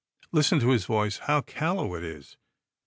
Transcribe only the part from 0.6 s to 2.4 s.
to his voice, how callow it is.